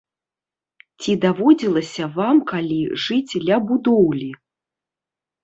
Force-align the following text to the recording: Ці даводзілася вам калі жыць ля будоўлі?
Ці 1.03 1.11
даводзілася 1.25 2.07
вам 2.15 2.41
калі 2.53 2.79
жыць 3.05 3.33
ля 3.47 3.61
будоўлі? 3.69 4.31